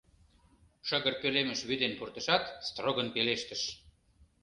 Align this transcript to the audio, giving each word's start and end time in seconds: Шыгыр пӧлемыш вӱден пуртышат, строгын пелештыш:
Шыгыр 0.87 1.13
пӧлемыш 1.21 1.59
вӱден 1.69 1.93
пуртышат, 1.99 2.43
строгын 2.67 3.07
пелештыш: 3.15 3.61